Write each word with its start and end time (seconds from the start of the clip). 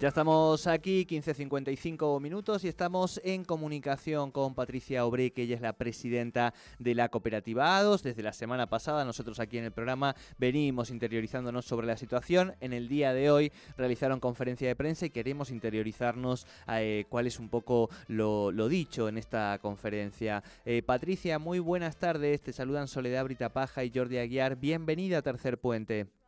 Ya 0.00 0.08
estamos 0.08 0.66
aquí, 0.66 1.04
15.55 1.04 2.22
minutos, 2.22 2.64
y 2.64 2.68
estamos 2.68 3.20
en 3.22 3.44
comunicación 3.44 4.30
con 4.30 4.54
Patricia 4.54 5.04
Obre, 5.04 5.30
que 5.30 5.42
ella 5.42 5.56
es 5.56 5.60
la 5.60 5.74
presidenta 5.74 6.54
de 6.78 6.94
la 6.94 7.10
cooperativa 7.10 7.76
ADOS. 7.76 8.02
Desde 8.02 8.22
la 8.22 8.32
semana 8.32 8.66
pasada, 8.66 9.04
nosotros 9.04 9.38
aquí 9.40 9.58
en 9.58 9.64
el 9.64 9.72
programa 9.72 10.16
venimos 10.38 10.88
interiorizándonos 10.88 11.66
sobre 11.66 11.86
la 11.86 11.98
situación. 11.98 12.54
En 12.62 12.72
el 12.72 12.88
día 12.88 13.12
de 13.12 13.30
hoy 13.30 13.52
realizaron 13.76 14.20
conferencia 14.20 14.68
de 14.68 14.74
prensa 14.74 15.04
y 15.04 15.10
queremos 15.10 15.50
interiorizarnos 15.50 16.46
eh, 16.68 17.04
cuál 17.10 17.26
es 17.26 17.38
un 17.38 17.50
poco 17.50 17.90
lo, 18.08 18.52
dicho 18.70 19.06
en 19.06 19.18
esta 19.18 19.58
conferencia. 19.60 20.42
Eh, 20.64 20.82
Patricia, 20.82 21.38
muy 21.38 21.58
buenas 21.58 21.98
tardes. 21.98 22.40
Te 22.40 22.54
saludan 22.54 22.88
Soledad 22.88 23.24
Britapaja 23.24 23.84
y 23.84 23.92
Jordi 23.94 24.16
Aguiar. 24.16 24.56
Bienvenida 24.56 25.18
a 25.18 25.22
Tercer 25.22 25.58
Puente. 25.58 26.19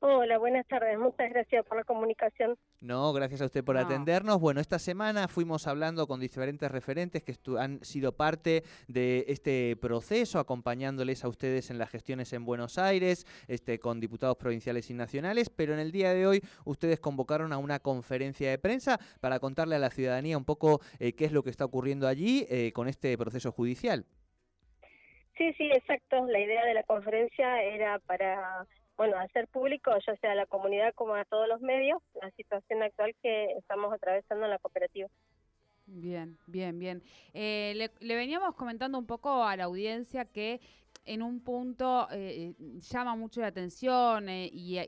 Hola, 0.00 0.36
buenas 0.36 0.66
tardes. 0.66 0.98
Muchas 0.98 1.30
gracias 1.30 1.64
por 1.64 1.78
la 1.78 1.84
comunicación. 1.84 2.56
No, 2.82 3.14
gracias 3.14 3.40
a 3.40 3.46
usted 3.46 3.64
por 3.64 3.78
atendernos. 3.78 4.38
Bueno, 4.38 4.60
esta 4.60 4.78
semana 4.78 5.26
fuimos 5.26 5.66
hablando 5.66 6.06
con 6.06 6.20
diferentes 6.20 6.70
referentes 6.70 7.22
que 7.22 7.34
han 7.58 7.82
sido 7.82 8.12
parte 8.12 8.62
de 8.88 9.24
este 9.28 9.74
proceso, 9.80 10.38
acompañándoles 10.38 11.24
a 11.24 11.28
ustedes 11.28 11.70
en 11.70 11.78
las 11.78 11.88
gestiones 11.88 12.34
en 12.34 12.44
Buenos 12.44 12.76
Aires, 12.76 13.24
este, 13.48 13.78
con 13.78 13.98
diputados 13.98 14.36
provinciales 14.36 14.90
y 14.90 14.94
nacionales, 14.94 15.48
pero 15.48 15.72
en 15.72 15.78
el 15.78 15.92
día 15.92 16.12
de 16.12 16.26
hoy 16.26 16.42
ustedes 16.66 17.00
convocaron 17.00 17.54
a 17.54 17.58
una 17.58 17.78
conferencia 17.78 18.50
de 18.50 18.58
prensa 18.58 19.00
para 19.20 19.40
contarle 19.40 19.76
a 19.76 19.78
la 19.78 19.90
ciudadanía 19.90 20.36
un 20.36 20.44
poco 20.44 20.80
eh, 20.98 21.14
qué 21.14 21.24
es 21.24 21.32
lo 21.32 21.42
que 21.42 21.50
está 21.50 21.64
ocurriendo 21.64 22.06
allí 22.06 22.46
eh, 22.50 22.70
con 22.72 22.86
este 22.86 23.16
proceso 23.16 23.50
judicial. 23.50 24.04
Sí, 25.38 25.52
sí, 25.54 25.70
exacto. 25.72 26.26
La 26.26 26.38
idea 26.38 26.64
de 26.64 26.74
la 26.74 26.82
conferencia 26.82 27.62
era 27.62 27.98
para 28.00 28.66
bueno, 28.96 29.18
hacer 29.18 29.46
público, 29.48 29.90
ya 30.06 30.16
sea 30.16 30.32
a 30.32 30.34
la 30.34 30.46
comunidad 30.46 30.94
como 30.94 31.14
a 31.14 31.24
todos 31.24 31.48
los 31.48 31.60
medios, 31.60 32.02
la 32.20 32.30
situación 32.32 32.82
actual 32.82 33.14
que 33.22 33.52
estamos 33.58 33.92
atravesando 33.92 34.44
en 34.44 34.50
la 34.50 34.58
cooperativa. 34.58 35.08
Bien, 35.86 36.36
bien, 36.46 36.78
bien. 36.78 37.02
Eh, 37.32 37.90
le, 38.00 38.14
veníamos 38.16 38.54
comentando 38.56 38.98
un 38.98 39.06
poco 39.06 39.44
a 39.44 39.56
la 39.56 39.64
audiencia 39.64 40.24
que 40.24 40.60
en 41.04 41.22
un 41.22 41.40
punto 41.40 42.08
eh, 42.10 42.54
llama 42.58 43.14
mucho 43.14 43.40
la 43.40 43.48
atención 43.48 44.28
eh, 44.28 44.50
y, 44.52 44.78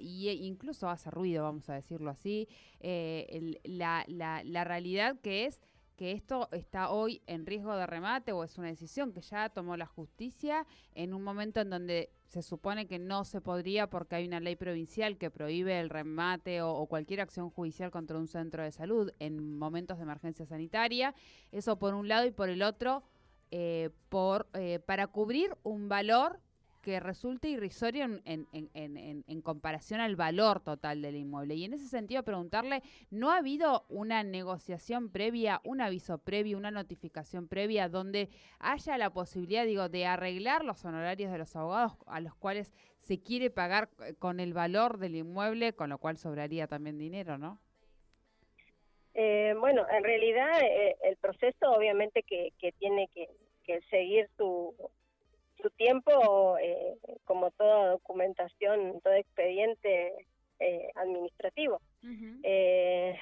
incluso 0.45 0.89
hace 0.89 1.11
ruido, 1.11 1.45
vamos 1.45 1.69
a 1.69 1.75
decirlo 1.75 2.11
así, 2.11 2.49
la, 2.81 4.05
la, 4.09 4.43
la 4.43 4.65
realidad 4.65 5.17
que 5.23 5.47
es 5.47 5.61
que 5.99 6.13
esto 6.13 6.49
está 6.53 6.91
hoy 6.91 7.23
en 7.27 7.45
riesgo 7.45 7.77
de 7.77 7.85
remate 7.85 8.31
o 8.31 8.45
es 8.45 8.57
una 8.57 8.69
decisión 8.69 9.13
que 9.13 9.21
ya 9.21 9.49
tomó 9.49 9.77
la 9.77 9.85
justicia 9.85 10.65
en 10.95 11.13
un 11.13 11.25
momento 11.25 11.61
en 11.61 11.71
donde 11.71 12.13
se 12.29 12.41
supone 12.41 12.87
que 12.87 13.01
no 13.01 13.25
se 13.25 13.41
podría 13.41 13.91
porque 13.91 14.15
hay 14.15 14.29
una 14.29 14.39
ley 14.39 14.55
provincial 14.55 15.19
que 15.19 15.29
prohíbe 15.29 15.81
el 15.81 15.91
remate 15.91 16.63
o, 16.63 16.87
cualquier 16.87 17.21
acción 17.21 17.51
judicial 17.51 17.91
contra 17.91 18.17
un 18.17 18.29
centro 18.29 18.63
de 18.63 18.71
salud 18.71 19.11
en 19.19 19.59
momentos 19.59 19.99
de 19.99 20.05
emergencia 20.05 20.47
sanitaria. 20.47 21.17
Eso 21.51 21.81
por 21.81 21.95
un 21.95 22.07
lado 22.07 22.27
y 22.27 22.31
por 22.31 22.49
el 22.49 22.63
otro, 22.63 23.03
eh, 23.51 23.91
por, 24.09 24.47
eh, 24.55 24.79
para 24.79 25.09
cubrir 25.09 25.57
un 25.65 25.89
valor 25.89 26.39
que 26.83 27.01
resulte 27.01 27.49
irrisorio 27.49 28.05
en, 28.05 28.47
en, 28.53 29.43
comparación 29.43 30.01
al 30.01 30.17
valor 30.17 30.61
total 30.61 31.03
del 31.03 31.17
inmueble. 31.17 31.55
Y 31.55 31.65
en 31.65 31.75
ese 31.75 31.89
sentido, 31.89 32.23
preguntarle, 32.23 32.83
¿no 33.11 33.31
ha 33.31 33.39
habido 33.39 33.85
una 33.89 34.23
negociación 34.23 35.11
previa, 35.11 35.61
un 35.65 35.81
aviso 35.81 36.19
previo, 36.19 36.57
una 36.57 36.71
notificación 36.71 37.49
previa 37.49 37.89
donde 37.89 38.29
haya 38.59 38.99
la 38.99 39.11
posibilidad, 39.11 39.65
digo, 39.65 39.89
de 39.89 40.07
arreglar 40.07 40.65
los 40.65 40.85
honorarios 40.85 41.33
de 41.33 41.39
los 41.39 41.55
abogados 41.57 41.93
a 42.07 42.21
los 42.21 42.35
cuales 42.35 42.73
se 43.01 43.21
quiere 43.21 43.51
pagar 43.51 43.89
con 44.19 44.41
el 44.41 44.53
valor 44.53 44.99
del 44.99 45.17
inmueble, 45.17 45.73
con 45.73 45.91
lo 45.91 45.99
cual 45.99 46.17
sobraría 46.17 46.67
también 46.67 46.99
dinero, 46.99 47.39
¿no? 47.39 47.59
Eh, 49.15 49.55
bueno, 49.59 49.85
en 49.91 50.05
realidad 50.05 50.61
eh, 50.61 50.97
el 51.03 51.17
proceso 51.17 51.73
obviamente 51.73 52.23
que, 52.23 52.53
que 52.59 52.71
tiene 52.73 53.09
que, 53.13 53.29
que 53.65 53.81
seguir 53.91 54.29
su, 54.37 54.75
su 55.61 55.71
tiempo, 55.71 56.57
eh, 56.59 56.97
como 57.25 57.51
toda 57.53 57.91
documentación, 57.91 59.01
todo 59.01 59.15
expediente 59.15 60.13
eh, 60.61 60.89
administrativo. 60.95 61.81
Eh, 62.43 63.19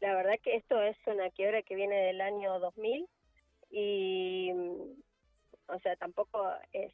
la 0.00 0.14
verdad 0.14 0.34
que 0.42 0.56
esto 0.56 0.80
es 0.82 0.96
una 1.06 1.30
quiebra 1.30 1.62
que 1.62 1.74
viene 1.74 1.96
del 1.96 2.20
año 2.20 2.58
2000 2.60 3.08
y, 3.70 4.52
mm, 4.54 5.72
o 5.72 5.78
sea, 5.80 5.96
tampoco 5.96 6.46
es 6.72 6.92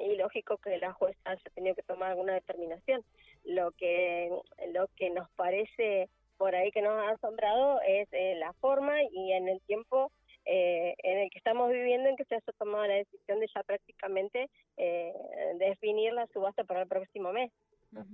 ilógico 0.00 0.56
que 0.58 0.78
la 0.78 0.92
jueza 0.92 1.18
haya 1.24 1.50
tenido 1.54 1.74
que 1.74 1.82
tomar 1.82 2.10
alguna 2.10 2.34
determinación. 2.34 3.04
Lo 3.44 3.72
que, 3.72 4.30
lo 4.72 4.86
que 4.96 5.10
nos 5.10 5.28
parece 5.30 6.08
por 6.36 6.54
ahí 6.54 6.70
que 6.70 6.82
nos 6.82 6.92
ha 6.92 7.10
asombrado 7.10 7.80
es 7.82 8.08
la 8.38 8.52
forma 8.54 9.02
y 9.12 9.32
en 9.32 9.48
el 9.48 9.60
tiempo 9.62 10.12
eh, 10.52 10.96
en 11.04 11.18
el 11.18 11.30
que 11.30 11.38
estamos 11.38 11.70
viviendo 11.70 12.08
en 12.08 12.16
que 12.16 12.24
se 12.24 12.34
ha 12.34 12.40
tomado 12.58 12.84
la 12.84 12.94
decisión 12.94 13.38
de 13.38 13.46
ya 13.54 13.62
prácticamente 13.62 14.50
eh, 14.76 15.14
definir 15.60 16.12
la 16.12 16.26
subasta 16.26 16.64
para 16.64 16.82
el 16.82 16.88
próximo 16.88 17.32
mes. 17.32 17.52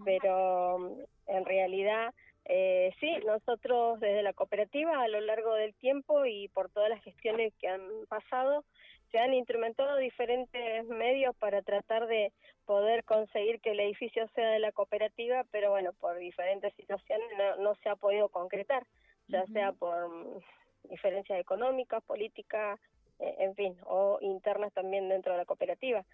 Pero 0.05 0.99
en 1.27 1.45
realidad, 1.47 2.13
eh, 2.45 2.93
sí, 3.01 3.11
nosotros 3.25 4.01
desde 4.01 4.23
la 4.23 4.35
cooperativa 4.35 5.03
a 5.03 5.09
lo 5.09 5.21
largo 5.23 5.55
del 5.55 5.75
tiempo 5.77 6.27
y 6.27 6.49
por 6.49 6.69
todas 6.69 6.91
las 6.91 7.03
gestiones 7.03 7.55
que 7.59 7.69
han 7.69 7.81
pasado, 8.07 8.65
se 9.11 9.19
han 9.19 9.33
instrumentado 9.33 9.97
diferentes 9.97 10.87
medios 10.89 11.35
para 11.37 11.63
tratar 11.63 12.07
de 12.07 12.33
poder 12.67 13.05
conseguir 13.05 13.63
que 13.63 13.71
el 13.71 13.81
edificio 13.81 14.29
sea 14.35 14.51
de 14.51 14.59
la 14.59 14.73
cooperativa, 14.73 15.45
pero 15.51 15.71
bueno, 15.71 15.95
por 15.95 16.19
diferentes 16.19 16.75
situaciones 16.75 17.27
no, 17.61 17.75
se 17.77 17.89
ha 17.89 17.97
podido 17.97 18.29
concretar, 18.29 18.87
ya 19.29 19.47
sea 19.47 19.73
por 19.73 20.43
diferencias 20.89 21.39
económicas, 21.39 22.03
políticas, 22.05 22.79
eh, 23.19 23.35
en 23.39 23.55
fin, 23.55 23.77
o 23.85 24.19
internas 24.21 24.73
también 24.73 25.09
dentro 25.09 25.33
de 25.33 25.39
la 25.39 25.45
cooperativa. 25.45 26.05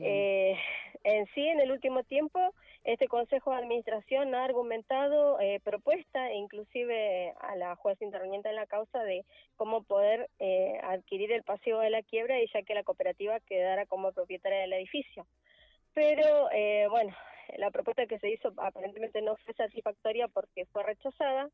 Eh, 0.00 0.56
en 1.02 1.26
sí, 1.34 1.46
en 1.46 1.60
el 1.60 1.72
último 1.72 2.04
tiempo, 2.04 2.54
este 2.84 3.08
Consejo 3.08 3.50
de 3.50 3.58
Administración 3.58 4.34
ha 4.34 4.44
argumentado 4.44 5.40
eh, 5.40 5.60
propuesta, 5.64 6.32
inclusive 6.32 7.34
a 7.40 7.56
la 7.56 7.76
jueza 7.76 8.04
interviniente 8.04 8.48
en 8.48 8.56
la 8.56 8.66
causa, 8.66 9.02
de 9.02 9.24
cómo 9.56 9.82
poder 9.82 10.28
eh, 10.38 10.78
adquirir 10.82 11.32
el 11.32 11.42
pasivo 11.42 11.80
de 11.80 11.90
la 11.90 12.02
quiebra 12.02 12.40
y 12.40 12.48
ya 12.52 12.62
que 12.62 12.74
la 12.74 12.84
cooperativa 12.84 13.40
quedara 13.40 13.86
como 13.86 14.12
propietaria 14.12 14.60
del 14.60 14.74
edificio. 14.74 15.26
Pero, 15.92 16.48
bueno, 16.90 17.12
la 17.56 17.72
propuesta 17.72 18.06
que 18.06 18.20
se 18.20 18.30
hizo 18.30 18.52
aparentemente 18.58 19.22
no 19.22 19.34
fue 19.36 19.54
satisfactoria 19.54 20.28
porque 20.28 20.66
fue 20.66 20.84
rechazada 20.84 21.50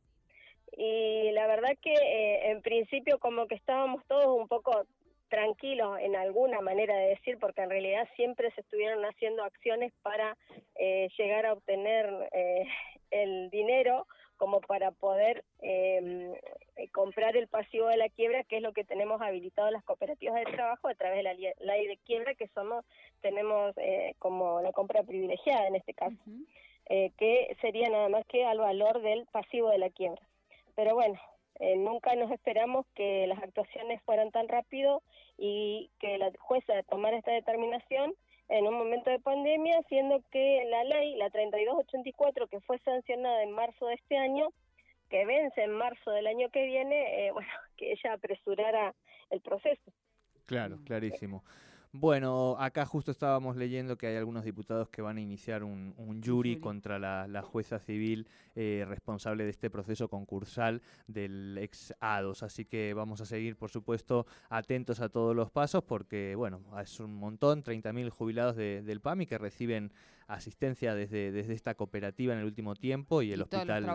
y 0.72 1.30
la 1.32 1.46
verdad 1.46 1.76
que 1.80 1.92
eh, 1.94 2.50
en 2.50 2.62
principio 2.62 3.18
como 3.18 3.46
que 3.46 3.54
estábamos 3.54 4.04
todos 4.06 4.26
un 4.26 4.48
poco 4.48 4.86
tranquilos 5.28 5.98
en 6.00 6.14
alguna 6.16 6.60
manera 6.60 6.96
de 6.96 7.08
decir, 7.08 7.38
porque 7.38 7.62
en 7.62 7.70
realidad 7.70 8.08
siempre 8.14 8.50
se 8.52 8.60
estuvieron 8.60 9.04
haciendo 9.04 9.42
acciones 9.42 9.92
para 10.02 10.36
eh, 10.76 11.08
llegar 11.18 11.46
a 11.46 11.54
obtener 11.54 12.08
eh, 12.32 12.66
el 13.10 13.50
dinero 13.50 14.06
como 14.36 14.60
para 14.60 14.90
poder 14.90 15.44
em, 15.60 16.34
comprar 16.92 17.38
el 17.38 17.48
pasivo 17.48 17.88
de 17.88 17.96
la 17.96 18.10
quiebra, 18.10 18.44
que 18.44 18.58
es 18.58 18.62
lo 18.62 18.74
que 18.74 18.84
tenemos 18.84 19.22
habilitado 19.22 19.70
las 19.70 19.82
cooperativas 19.82 20.34
de 20.34 20.52
trabajo 20.52 20.88
a 20.88 20.94
través 20.94 21.18
de 21.18 21.22
la 21.22 21.32
ley 21.32 21.86
de 21.86 21.96
quiebra, 22.04 22.34
que 22.34 22.46
somos 22.48 22.84
tenemos 23.22 23.74
como 24.18 24.60
la 24.60 24.72
compra 24.72 25.02
privilegiada 25.04 25.66
en 25.68 25.76
este 25.76 25.94
caso, 25.94 26.18
que 26.86 27.56
sería 27.62 27.88
nada 27.88 28.10
más 28.10 28.26
que 28.26 28.44
al 28.44 28.58
valor 28.58 29.00
del 29.00 29.24
pasivo 29.32 29.70
de 29.70 29.78
la 29.78 29.88
quiebra 29.88 30.20
pero 30.76 30.94
bueno, 30.94 31.18
eh, 31.58 31.76
nunca 31.76 32.14
nos 32.14 32.30
esperamos 32.30 32.86
que 32.94 33.26
las 33.26 33.42
actuaciones 33.42 34.02
fueran 34.02 34.30
tan 34.30 34.46
rápido 34.46 35.02
y 35.38 35.90
que 35.98 36.18
la 36.18 36.30
jueza 36.38 36.82
tomara 36.88 37.16
esta 37.16 37.32
determinación 37.32 38.14
en 38.48 38.66
un 38.66 38.74
momento 38.74 39.10
de 39.10 39.18
pandemia, 39.18 39.82
siendo 39.88 40.22
que 40.30 40.64
la 40.70 40.84
ley, 40.84 41.16
la 41.16 41.30
3284, 41.30 42.46
que 42.46 42.60
fue 42.60 42.78
sancionada 42.80 43.42
en 43.42 43.50
marzo 43.50 43.86
de 43.86 43.94
este 43.94 44.16
año, 44.16 44.50
que 45.08 45.24
vence 45.24 45.62
en 45.62 45.72
marzo 45.72 46.10
del 46.10 46.26
año 46.26 46.48
que 46.50 46.66
viene, 46.66 47.26
eh, 47.26 47.30
bueno, 47.32 47.50
que 47.76 47.92
ella 47.92 48.12
apresurara 48.12 48.94
el 49.30 49.40
proceso. 49.40 49.92
Claro, 50.44 50.78
clarísimo. 50.84 51.42
Bueno, 51.98 52.56
acá 52.58 52.84
justo 52.84 53.10
estábamos 53.10 53.56
leyendo 53.56 53.96
que 53.96 54.06
hay 54.06 54.16
algunos 54.16 54.44
diputados 54.44 54.90
que 54.90 55.00
van 55.00 55.16
a 55.16 55.20
iniciar 55.22 55.64
un, 55.64 55.94
un 55.96 56.22
jury, 56.22 56.58
contra 56.58 56.98
la, 56.98 57.42
jueza 57.42 57.78
civil 57.78 58.28
eh, 58.54 58.84
responsable 58.86 59.44
de 59.44 59.50
este 59.50 59.70
proceso 59.70 60.06
concursal 60.08 60.82
del 61.06 61.56
ex 61.56 61.94
ADOS. 62.00 62.42
Así 62.42 62.66
que 62.66 62.92
vamos 62.92 63.22
a 63.22 63.24
seguir, 63.24 63.56
por 63.56 63.70
supuesto, 63.70 64.26
atentos 64.50 65.00
a 65.00 65.08
todos 65.08 65.34
los 65.34 65.50
pasos 65.50 65.84
porque, 65.84 66.34
bueno, 66.34 66.60
es 66.82 67.00
un 67.00 67.14
montón, 67.14 67.64
30.000 67.64 68.10
jubilados 68.10 68.56
del 68.56 69.00
PAMI 69.00 69.24
que 69.24 69.38
reciben 69.38 69.90
asistencia 70.28 70.94
desde, 70.94 71.30
desde 71.30 71.54
esta 71.54 71.74
cooperativa 71.74 72.32
en 72.32 72.40
el 72.40 72.44
último 72.44 72.74
tiempo 72.74 73.22
y 73.22 73.32
el 73.32 73.42
hospital 73.42 73.86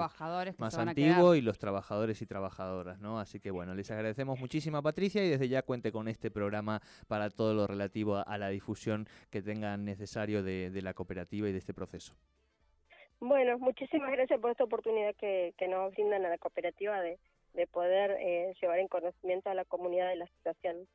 más 0.58 0.78
antiguo 0.78 1.36
y 1.36 1.42
los 1.42 1.60
trabajadores 1.60 2.22
y 2.22 2.26
trabajadoras, 2.26 3.00
¿no? 3.00 3.20
Así 3.20 3.40
que 3.40 3.52
bueno, 3.52 3.76
les 3.76 3.92
agradecemos 3.92 4.40
muchísimo 4.40 4.82
Patricia 4.82 5.24
y 5.24 5.30
desde 5.30 5.50
ya 5.50 5.62
cuente 5.64 5.92
con 5.92 6.08
este 6.08 6.32
programa 6.32 6.82
para 7.08 7.30
todo 7.30 7.54
lo 7.54 7.68
relativo 7.68 8.18
a, 8.18 8.38
la 8.38 8.50
difusión 8.50 9.08
que 9.30 9.42
tengan 9.42 9.86
necesario 9.86 10.44
de, 10.44 10.72
la 10.82 10.94
cooperativa 10.94 11.48
y 11.48 11.52
de 11.52 11.58
este 11.58 11.74
proceso. 11.74 12.16
Bueno, 13.20 13.60
muchísimas 13.60 14.12
gracias 14.12 14.40
por 14.40 14.52
esta 14.52 14.64
oportunidad 14.64 15.14
que, 15.16 15.54
nos 15.70 15.92
brindan 15.92 16.26
a 16.26 16.30
la 16.30 16.38
cooperativa 16.38 17.00
de, 17.02 17.20
poder 17.72 18.18
eh, 18.20 18.56
llevar 18.60 18.80
en 18.80 18.88
conocimiento 18.88 19.50
a 19.50 19.54
la 19.54 19.66
comunidad 19.66 20.08
de 20.10 20.16
la 20.16 20.26
situación 20.28 20.88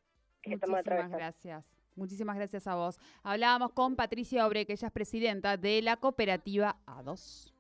que 0.43 0.55
estamos 0.55 0.81
atravesando. 0.81 1.19
gracias. 1.19 1.65
Muchísimas 1.97 2.37
gracias 2.37 2.67
a 2.67 2.75
vos. 2.75 2.99
Hablábamos 3.23 3.73
con 3.73 3.97
Patricia 3.97 4.47
Obre, 4.47 4.67
que 4.67 4.75
ella 4.75 4.89
es 4.89 4.93
presidenta 4.93 5.57
de 5.57 5.83
la 5.83 5.97
cooperativa 5.97 6.77
A2. 6.87 7.53